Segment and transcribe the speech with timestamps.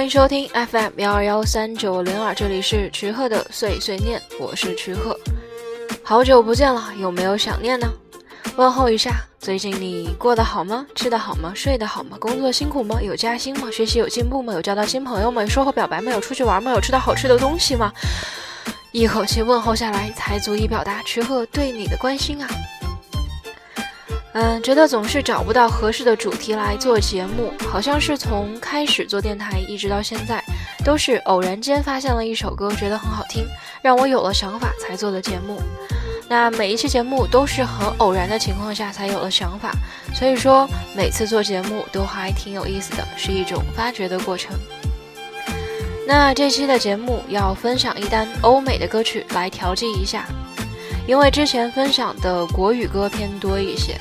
[0.00, 5.14] 欢迎收听 FM 幺二幺三九零二，这里是池鹤的碎碎念，我是池鹤。
[6.02, 7.86] 好久不见了，有没有想念呢？
[8.56, 10.86] 问候一下，最近你过得好吗？
[10.94, 11.52] 吃得好吗？
[11.54, 12.16] 睡得好吗？
[12.18, 12.98] 工作辛苦吗？
[13.02, 13.70] 有加薪吗？
[13.70, 14.54] 学习有进步吗？
[14.54, 15.42] 有交到新朋友吗？
[15.42, 16.10] 有收获表白吗？
[16.10, 16.70] 有出去玩吗？
[16.72, 17.92] 有吃到好吃的东西吗？
[18.92, 22.48] 一口气问候下来，才足以表达池鹤对你的关心啊。
[24.32, 30.40] 嗯，觉得总是找不到合适的主题来做节目，好像是从开始做电台一直到现在，
[30.84, 33.44] 都是偶然间发现了一首歌，觉得很好听，
[33.82, 35.60] 让我有了想法才做的节目。
[36.28, 39.72] 那每一期节目都是很偶然的情况下才有了想法，
[40.14, 44.56] 所以说每次做节目都还挺有意思的，是一种发掘的过程。
[46.06, 50.24] 那这期的节目要分享一单欧美的歌曲来调剂一下，
[51.04, 54.00] 因为之前分享的国语歌偏多一些。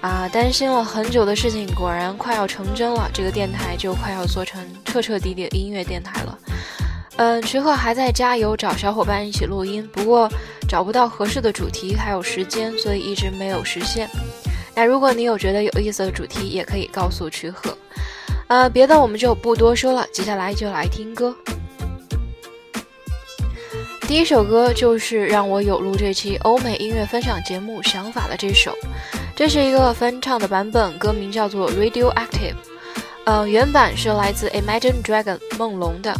[0.00, 6.38] 啊，担心了很久的事情果然快要成真了，这个电台就快要做成彻彻底底的音乐电台了。
[7.16, 10.30] 嗯，池鹤还在加油找小伙伴一起录音，不过
[10.68, 14.08] 找不到合适的主题还有时间，所以一直没有实现。
[14.74, 17.76] 那如果你有觉得有意思的主题，也可以告诉池鹤。
[18.48, 21.34] 呃，别的我们就不多说了，接下来就来听歌。
[24.06, 28.72] 第一首歌就是让我有录这期欧美音乐分享节目想法的这首。
[29.36, 32.54] 这是一个翻唱的版本，歌名叫做《Radioactive》。
[33.26, 36.14] 呃，原版是来自 Imagine Dragon 梦龙的。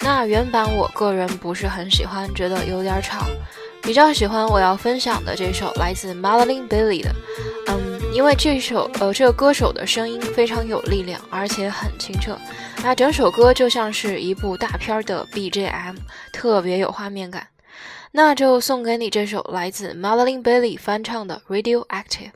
[0.00, 3.26] 那原版我个人不是很喜欢，觉得有点吵。
[3.80, 7.14] 比较喜欢我要分享的这首来自 Madeline Bailey 的。
[7.68, 12.36] 嗯，因为这首呃这个歌手的声音非常有力量，而且很清澈。
[12.82, 15.94] 那整首歌就像是一部大片的 BGM，
[16.32, 17.46] 特别有画面感。
[18.10, 22.30] 那就送给你这首来自 Madeline Bailey 翻唱的《Radioactive》。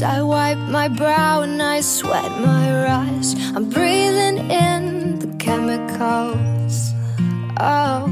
[0.00, 0.02] Dust.
[0.02, 3.36] I wipe my brow and I sweat my rust.
[3.54, 6.92] I'm breathing in the chemicals.
[7.58, 8.06] Oh,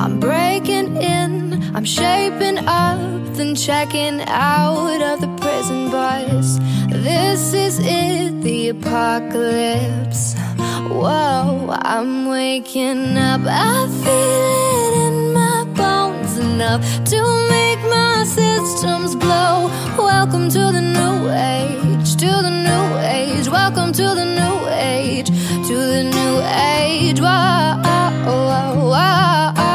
[0.00, 6.58] I'm breaking in, I'm shaping up, then checking out of the prison bus.
[6.90, 10.34] This is it, the apocalypse.
[10.88, 14.87] Whoa, I'm waking up, I feel it
[16.58, 19.70] enough to make my systems blow.
[19.96, 23.48] Welcome to the new age, to the new age.
[23.48, 25.28] Welcome to the new age,
[25.68, 26.34] to the new
[26.74, 27.20] age.
[27.20, 27.80] Whoa,
[28.26, 29.67] whoa, whoa,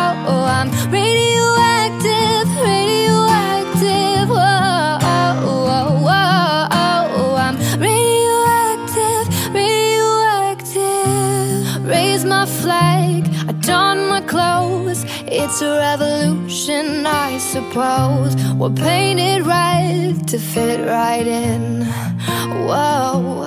[15.54, 18.36] It's a revolution, I suppose.
[18.56, 21.84] We're painted red to fit right in.
[22.66, 23.44] Whoa.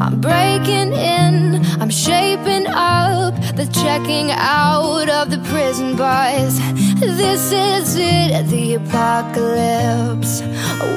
[0.00, 6.58] I'm breaking in, I'm shaping up, the checking out of the prison bars.
[6.98, 10.40] This is it, the apocalypse.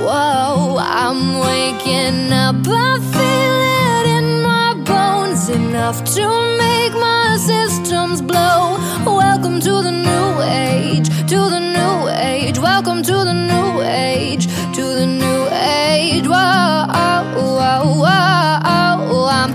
[0.01, 3.62] Whoa, I'm waking up, I feel
[5.53, 6.25] enough to
[6.57, 8.77] make my systems blow.
[9.05, 12.57] Welcome to the new age, to the new age.
[12.57, 16.27] Welcome to the new age, to the new age.
[16.27, 16.87] Whoa,
[17.35, 19.53] whoa, whoa, I'm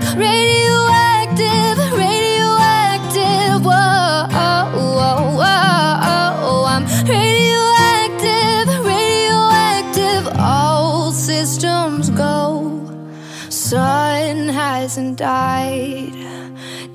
[14.99, 16.11] Hasn't died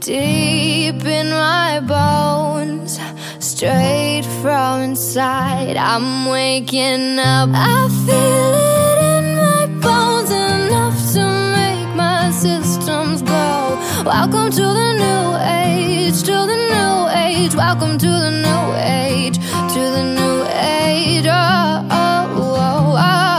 [0.00, 3.00] deep in my bones,
[3.38, 5.78] straight from inside.
[5.78, 11.24] I'm waking up, I feel it in my bones enough to
[11.56, 13.78] make my systems go.
[14.04, 17.54] Welcome to the new age, to the new age.
[17.54, 21.24] Welcome to the new age, to the new age.
[21.26, 23.33] Oh, oh, oh, oh,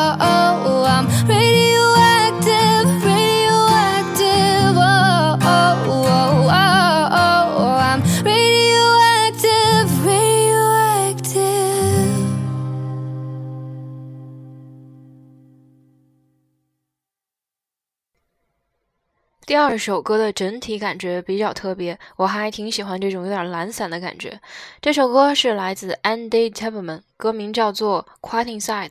[19.45, 24.39] 第二首歌的整体感觉比较特别，我还挺喜欢这种有点懒散的感觉。
[24.81, 28.89] 这首歌是来自 Andy Tubman，歌名叫做《Quiet Inside》。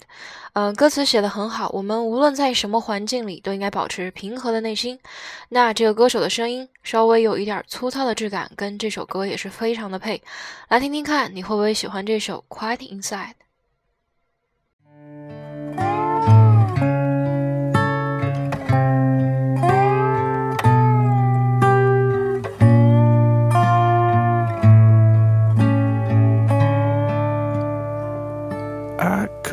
[0.53, 4.97] 嗯，歌词写的很好，我们无论在什么环境里都应该保持平和的内心。
[5.49, 10.23] 那这个歌手的声音稍微有一点粗糙的质感，跟这首歌也是非常的配。
[10.69, 13.31] 来听听看，你会不会喜欢这首《Quiet Inside》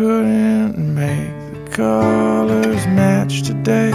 [0.01, 3.91] ？couldn't make the colors match today.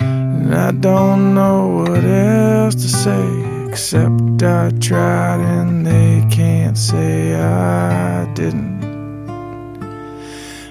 [0.00, 3.24] And I don't know what else to say,
[3.68, 8.80] except I tried and they can't say I didn't.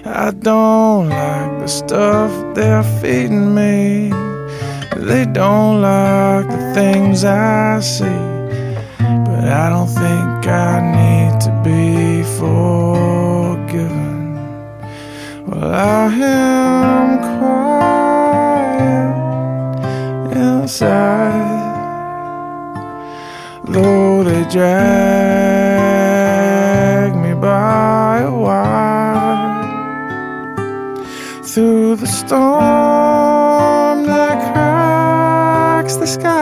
[0.04, 4.10] I don't like the stuff they're feeding me.
[4.96, 8.20] They don't like the things I see.
[9.26, 12.91] But I don't think I need to be forgiven.
[15.54, 19.12] Well, I am quiet
[20.34, 21.60] inside,
[23.64, 24.72] though they drag
[27.16, 29.62] me by a wire
[31.44, 36.41] through the storm that cracks the sky.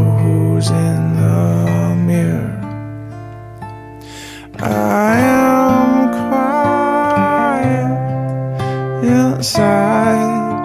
[9.51, 10.61] inside,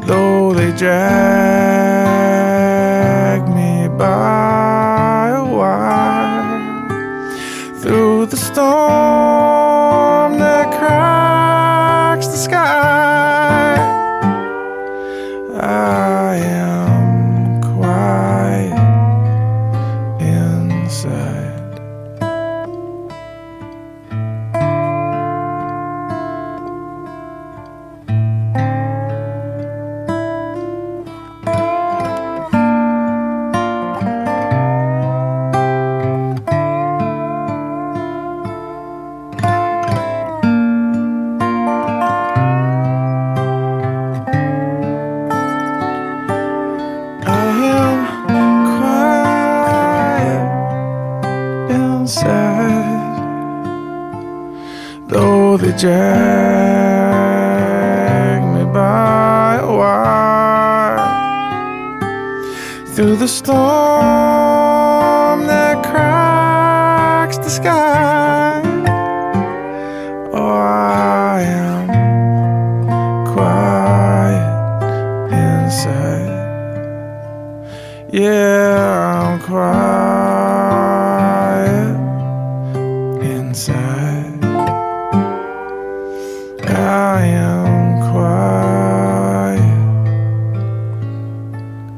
[0.00, 1.67] though they drag
[78.10, 79.68] Yeah, I'm quiet
[83.22, 84.42] inside.
[86.64, 89.60] I am quiet.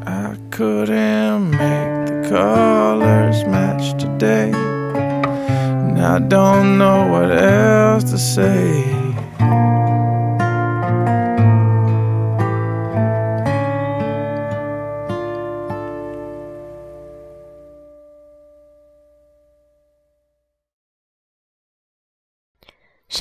[0.04, 4.50] I couldn't make the colors match today.
[4.50, 8.89] And I don't know what else to say.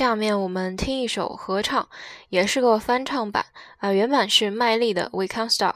[0.00, 1.86] 下面我们听一首合唱，
[2.30, 3.44] 也是个翻唱版
[3.80, 5.74] 啊、原版是麦莉的《We Can't Stop》，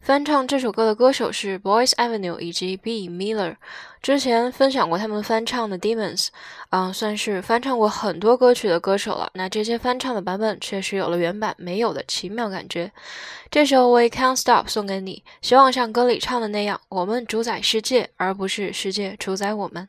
[0.00, 3.56] 翻唱这首歌的歌手是 Boys Avenue 以及 B Miller。
[4.00, 6.26] 之前分享过他们翻唱的《Demons》，
[6.70, 9.28] 嗯，算是翻唱过很多歌曲的歌手了。
[9.34, 12.92] 那这些翻唱的版本确实有了原版没有的奇妙感觉。
[13.50, 19.88] 这首《We Can't Stop》送给你，希望像歌里唱的那样，我们主宰世界，而不是世界主宰我们。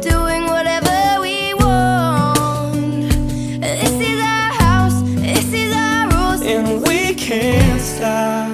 [7.31, 8.49] can't stop,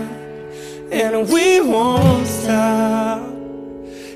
[0.91, 3.21] and we won't stop.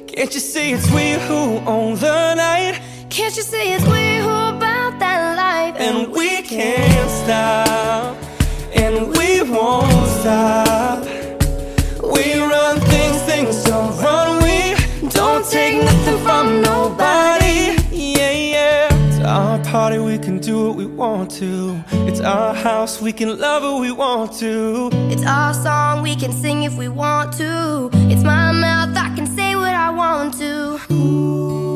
[0.06, 2.80] Can't you see it's we who own the night?
[3.10, 5.75] Can't you see it's we who about that life?
[5.80, 8.15] And we can't stop,
[8.75, 11.06] and we won't stop.
[12.15, 14.44] We run things, things don't run.
[14.44, 14.75] We
[15.10, 17.40] don't take nothing from nobody.
[19.32, 19.56] Yeah, yeah.
[19.56, 21.84] It's our party, we can do what we want to.
[22.08, 24.90] It's our house, we can love who we want to.
[25.10, 27.90] It's our song, we can sing if we want to.
[28.12, 30.80] It's my mouth, I can say what I want to.
[30.92, 31.71] Ooh,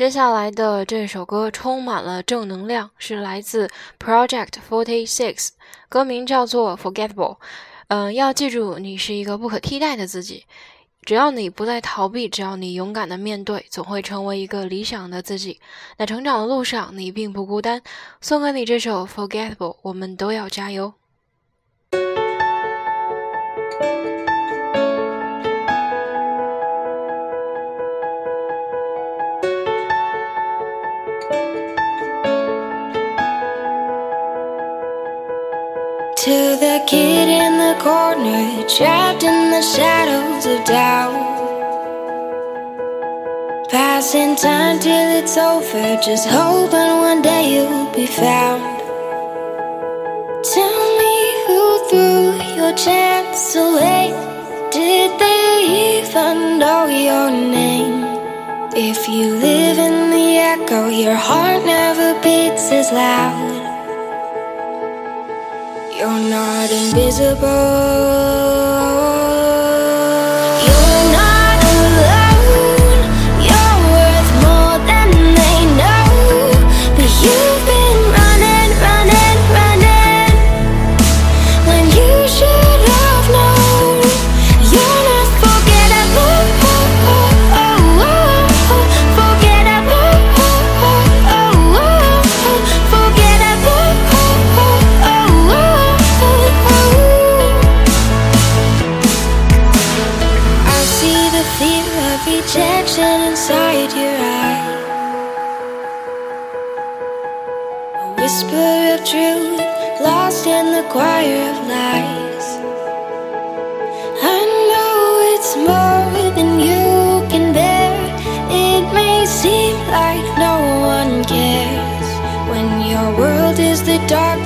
[0.00, 5.50] 接下来的这首歌充满了正能量，是来自 Project Forty Six，
[5.90, 7.36] 歌名叫做 Forgettable。
[7.88, 10.46] 嗯，要记住，你是一个不可替代的自己。
[11.02, 15.60] 只要你不再逃避，只要你勇敢的面对，总会成为一个理想的自己。
[15.98, 17.82] 那成长的路上，你并不孤单。
[18.22, 20.94] 送给你这首 Forgettable，我们都要加油。
[36.30, 41.16] To the kid in the corner, trapped in the shadows of doubt.
[43.68, 48.62] Passing time till it's over, just hoping one day you'll be found.
[50.54, 51.14] Tell me
[51.48, 52.22] who threw
[52.54, 54.14] your chance away.
[54.70, 58.04] Did they even know your name?
[58.76, 63.59] If you live in the echo, your heart never beats as loud.
[66.00, 68.69] You're not invisible.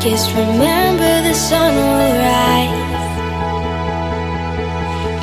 [0.04, 2.70] Darkest, remember the sun will rise.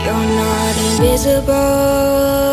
[0.04, 2.51] You're not invisible.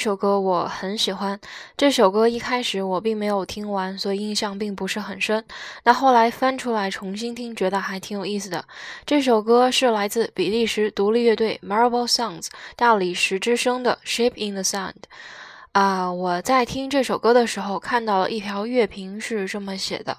[0.00, 1.38] 这首歌我很喜欢，
[1.76, 5.44] 这首歌一开始我并没有听完，所以印象并不是很深。
[5.84, 8.64] 那后来翻出来重新听，觉得还挺有意思的。
[9.04, 14.92] 这首歌是来自比利时独立乐队 Marble Sounds 大理石之声的《Shape in the Sand》。
[15.72, 20.16] 啊、我在听这首歌的时候看到了一条乐评是这么写的。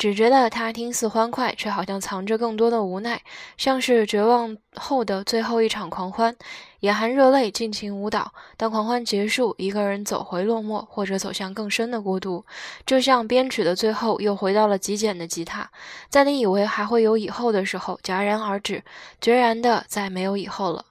[0.00, 3.20] 只觉得它听似欢快，却好像藏着更多的无奈，
[3.58, 6.34] 像是绝望后的最后一场狂欢，
[6.80, 8.32] 眼含热泪，尽情舞蹈。
[8.56, 12.42] 当狂欢结束，一个人走回落寞，或者走向更深的孤独，
[12.86, 15.70] 就像编曲的最后又回到了极简的吉他，
[16.08, 18.82] 在你以为还会有以后的时候戛然而止，
[19.20, 20.82] 决然的再没有以后了。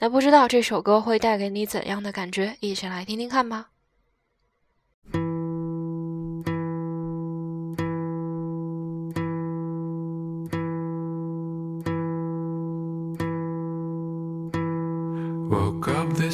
[0.00, 2.56] 那不知道这首歌会带给你怎样的感觉？
[2.58, 3.75] 一起来听听看吧。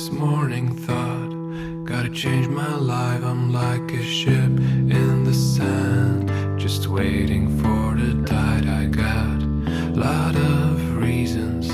[0.03, 3.23] This morning, thought, gotta change my life.
[3.23, 4.53] I'm like a ship
[4.99, 8.67] in the sand, just waiting for the tide.
[8.67, 11.69] I got a lot of reasons,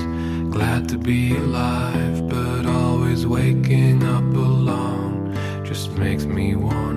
[0.53, 6.88] glad to be alive, but always waking up alone just makes me wanna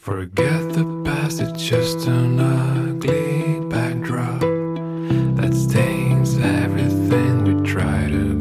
[0.00, 4.40] Forget the past, it's just an ugly backdrop
[5.36, 8.39] that stains everything we try to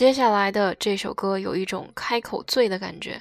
[0.00, 3.20] 接下来的这首歌有一种开口醉的感觉。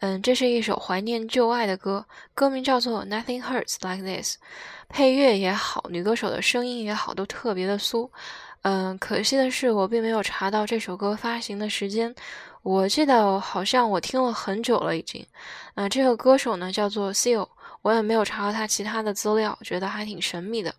[0.00, 4.34] 嗯，这是一首怀念旧爱的歌，歌名叫做《Nothing Hurts Like This》，
[4.88, 8.10] 配乐也好，女歌手的声音也好，都特别的酥。
[8.62, 12.12] 嗯，可惜的是，我并没有查到这首歌发行的时间。
[12.64, 15.24] 我记得好像我听了很久了已经。
[15.76, 17.46] 那这个歌手呢，叫做 Seal，
[17.82, 20.74] 我也没有查到他其他的资料，觉得还挺神秘的。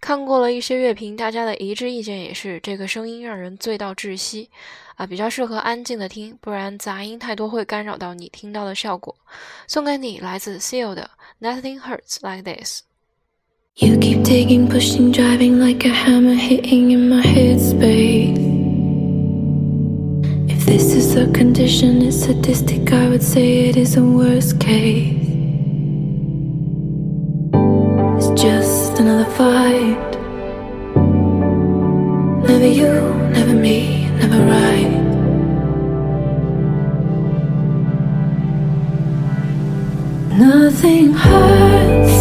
[0.00, 4.48] 看过了一些乐评，大家的一致意见也是这个声音让人醉到窒息，
[4.96, 9.14] 啊，比较适合安静的听，不然杂音太多会干扰到你听到的效果。
[9.66, 11.10] 送给你来自 Seal 的
[11.40, 12.82] Nothing Hurts Like This。
[13.76, 18.36] You keep taking, pushing, driving like a hammer hitting in my headspace.
[20.48, 25.14] If this is a condition, it's sadistic, I would say it is a worst case.
[28.16, 28.69] It's just
[29.00, 30.10] another fight.
[32.46, 32.92] Never you,
[33.36, 34.92] never me, never right.
[40.38, 42.19] Nothing hurts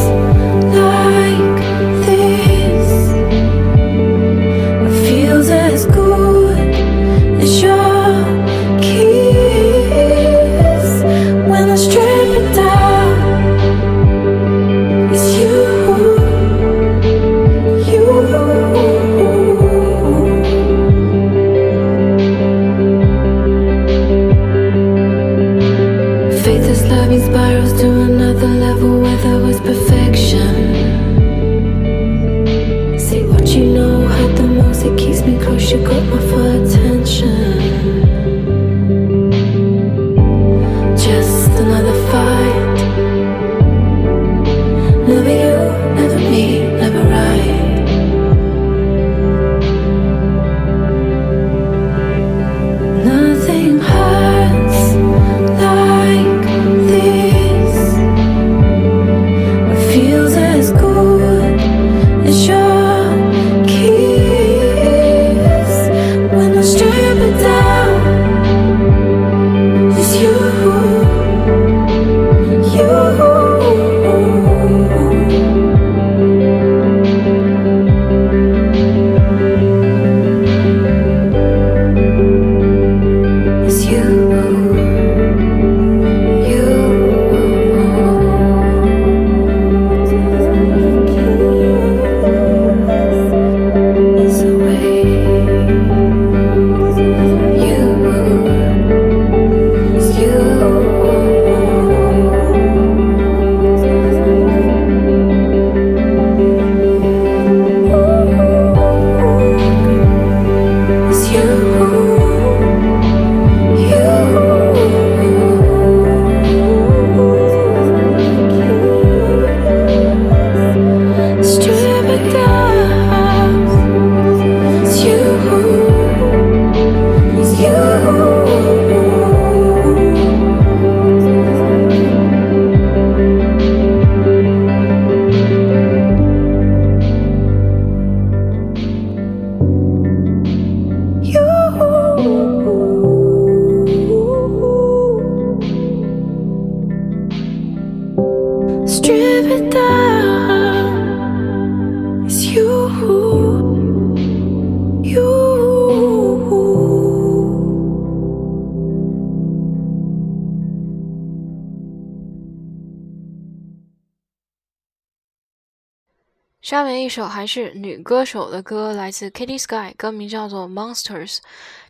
[166.69, 171.37] 下面一首还是女歌手的歌，来自 Kitty Sky，歌名叫做《Monsters》。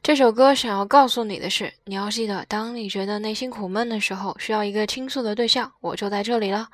[0.01, 6.69] 这首歌想要告诉你的是，你要记得，当你觉得内心苦闷的时候，需要一个倾诉的对象，我就在这里了。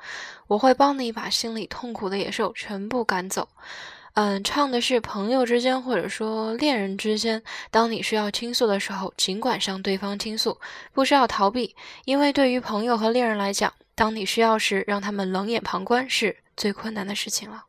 [0.46, 3.48] 我会帮你把心里痛苦的野兽全部赶走。
[4.14, 7.42] 嗯，唱的是朋友之间或者说恋人之间，
[7.72, 10.56] 当你需要倾诉的时候，尽管向对方倾诉，
[10.92, 17.64] 不需要逃避，因为对于朋友和恋人来讲，当你需要时，让他们冷眼旁观是最困难的事情了。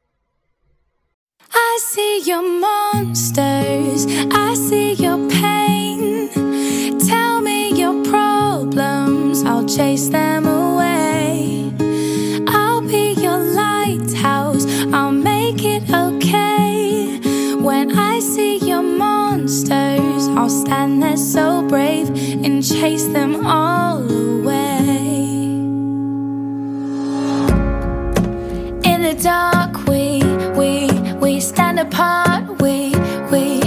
[1.54, 6.30] I see your monsters, I see your pain.
[7.08, 11.72] Tell me your problems, I'll chase them away.
[12.48, 17.20] I'll be your lighthouse, I'll make it okay.
[17.56, 22.10] When I see your monsters, I'll stand there so brave
[22.44, 24.37] and chase them all away.
[31.48, 32.62] stand apart.
[32.62, 32.94] We,
[33.32, 33.60] we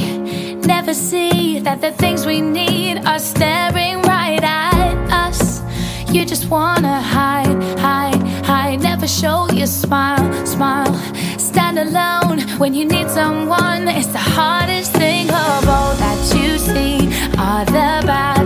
[0.73, 5.63] never see that the things we need are staring right at us.
[6.13, 8.81] You just wanna hide, hide, hide.
[8.83, 10.95] Never show your smile, smile.
[11.39, 13.89] Stand alone when you need someone.
[13.89, 17.07] It's the hardest thing of all that you see
[17.39, 18.40] are the bad.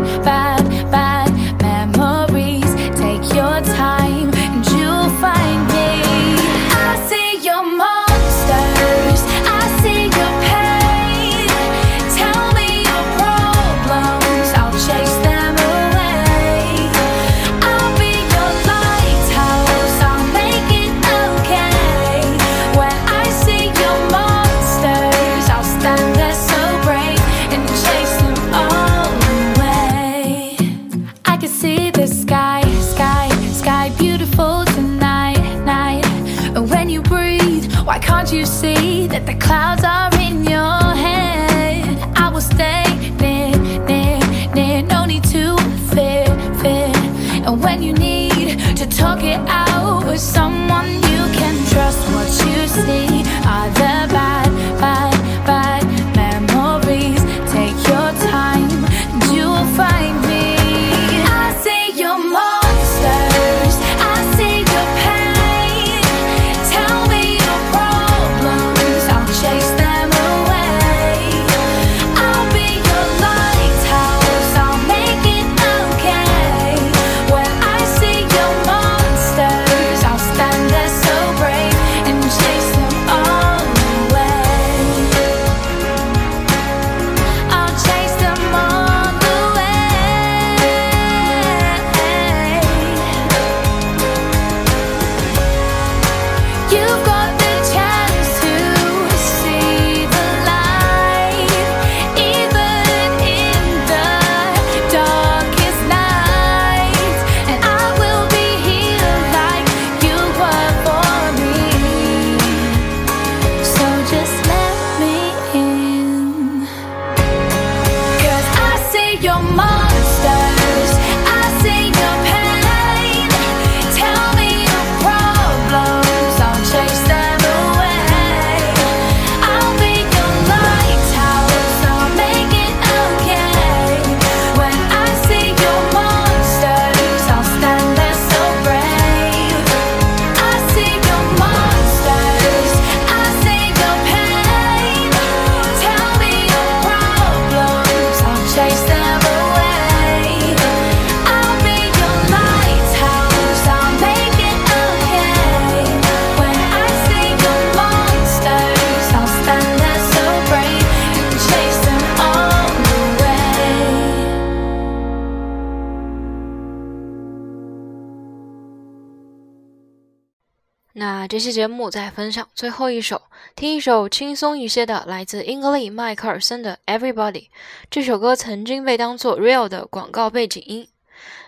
[171.26, 173.22] 这期节目再分享最后一首，
[173.56, 177.48] 听一首轻松一些的来自英格丽·迈克尔森的 Everybody。
[177.90, 180.86] 这首歌曾经被当做 real 的广告背景音，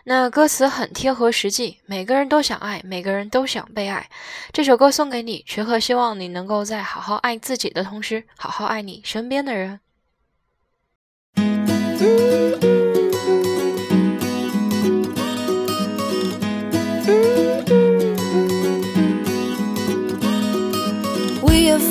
[0.04, 4.08] 那歌词很贴合实际，每个人都想爱，每个人都想被爱。
[4.52, 9.80] 这首歌送给你，学会希望你能够在好好爱自己的同时，好好爱你身边的人。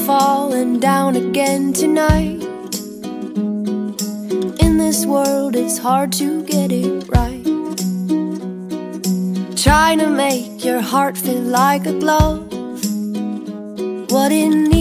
[0.05, 2.43] falling down again tonight.
[4.61, 7.43] In this world, it's hard to get it right.
[9.57, 12.51] Trying to make your heart feel like a glove.
[14.11, 14.74] What it needs.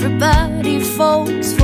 [0.00, 1.57] everybody folds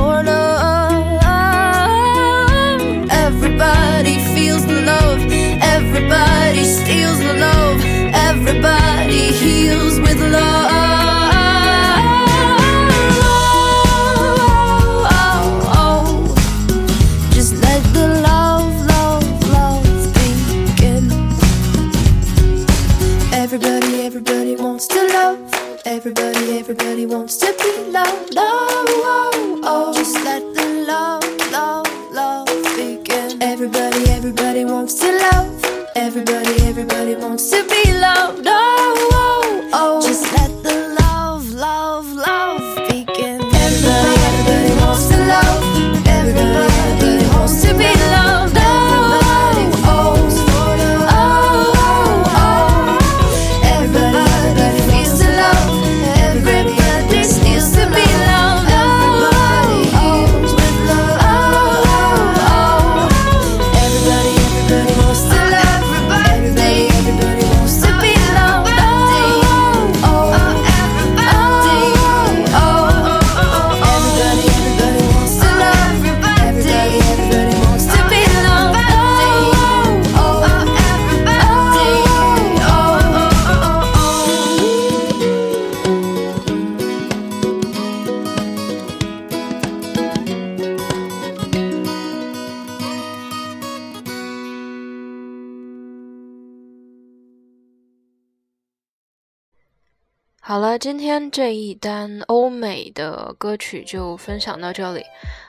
[100.55, 105.03] 好了，今天这一单欧美的歌曲就分享到这里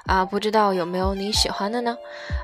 [0.07, 1.95] 啊，不知道有没有你喜欢的呢？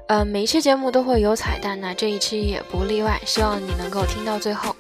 [0.07, 4.75] 呃，每一期节目都会有彩蛋，那这一期也不例外，希望你能够听到最后。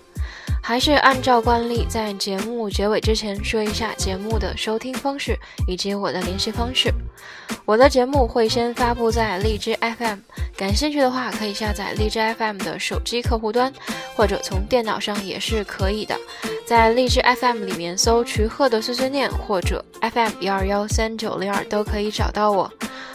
[0.63, 5.37] 还是按照惯例，在节目结尾之前说一下节目的收听方式
[5.67, 6.93] 以及我的联系方式。
[7.65, 10.19] 我的节目会先发布在荔枝 FM，
[10.55, 13.73] 感兴趣的话可以下载荔枝 FM 的手机客户端，
[14.15, 16.15] 或者从电脑上也是可以的。
[16.65, 22.71] 在荔枝 FM 里面搜“徐鹤的碎碎念”或者 FM 幺二幺三九零二都可以找到我。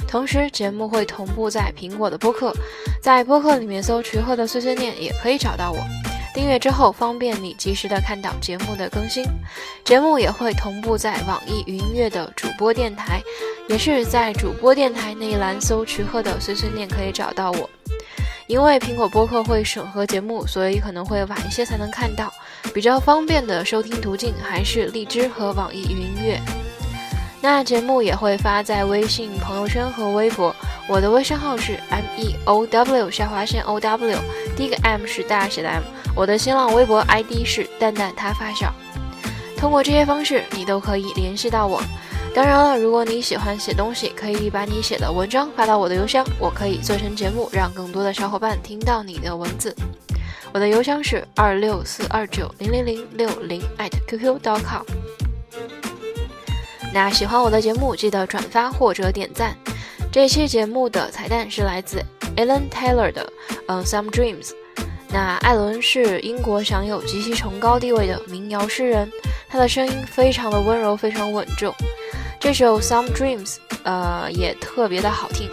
[0.06, 2.52] 同时，节目会同步在苹果的播客，
[3.00, 5.78] 在播客里面搜“徐鹤的碎碎念”也可以找到我。
[6.36, 9.24] 订阅之后，方便你及时的看到节目的更新。
[9.86, 13.22] 节目也会同步在网易云音乐的主播电台，
[13.70, 17.70] 也是在主播电台那一栏搜“徐鹤的碎碎念”可以找到我。
[18.48, 22.30] 因为苹果播客会审核节目，所以可能会晚一些才能看到。
[22.74, 26.38] 比较方便的收听途径还是荔枝和网易云音乐。
[27.48, 30.52] 那节目也会发在微信朋友圈和微博，
[30.88, 34.18] 我的微信号是 m e o w 下划线 o w，
[34.56, 35.84] 第一个 m 是大写的 M。
[36.16, 38.74] 我的新浪微博 ID 是蛋蛋他发小。
[39.56, 41.80] 通过这些方式，你都可以联系到我。
[42.34, 49.72] 当然了，如果你喜欢写东西，可以把你写的文章发到我的邮箱，我可以做成节目，让更多的小伙伴听到你的文字。
[50.52, 53.62] 我的邮箱是二六四二九零零零六零
[54.08, 54.82] @QQ.com。
[56.96, 59.54] 那喜欢我的节目，记得转发或者点赞。
[60.10, 62.02] 这期节目的彩蛋是来自
[62.38, 63.30] Alan Taylor 的，
[63.68, 64.52] 嗯，Some Dreams。
[65.10, 69.12] 那艾伦是英国享有极其崇高地位的民谣诗人，
[69.46, 71.74] 他的声音非常的温柔，非常稳重。
[72.40, 75.50] 这首 Some Dreams，呃，也特别的好听。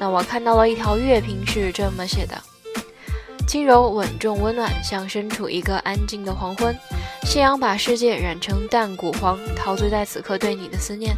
[0.00, 2.34] 那我看到了一条乐评是这么写的。
[3.50, 6.72] 轻柔、稳重、温暖，像身处一个安静的黄昏。
[7.24, 11.16] 夕阳把世界染成淡古黄，陶醉在此刻对你的思念。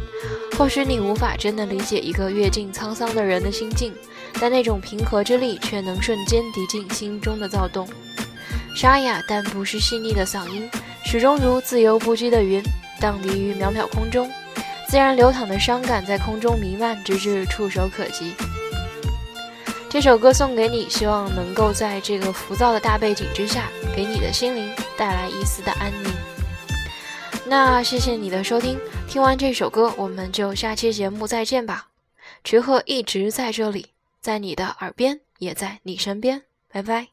[0.57, 3.93] 或许你无法真的理解一个阅尽沧桑的人的心境，
[4.39, 7.87] 但那种平和之力却能瞬间涤尽心中的躁动。
[8.75, 10.67] 沙哑但不失细腻的嗓音，
[11.05, 12.63] 始终如自由不羁的云，
[12.99, 14.27] 荡涤于渺渺空中。
[14.89, 18.33] 自然流淌的伤感在空中弥漫，直至触手可及。
[19.93, 26.11] 这首歌送给你，希望能够在这个浮躁的大背景之下，给你的心灵带来一丝的安宁。
[27.45, 31.89] 那谢谢你的收听，听完这首歌，我们就下期节目再见吧。
[32.43, 33.89] 池鹤一直在这里，
[34.19, 36.41] 在你的耳边，也在你身边。
[36.67, 37.12] 拜拜。